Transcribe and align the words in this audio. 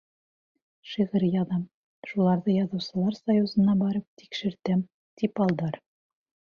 Шиғыр 0.93 1.25
яҙам, 1.27 1.65
шуларҙы 2.13 2.57
Яҙыусылар 2.57 3.21
союзына 3.21 3.79
барып 3.85 4.11
тикшертәм, 4.25 4.87
тип 5.23 5.49
алдар. 5.49 5.83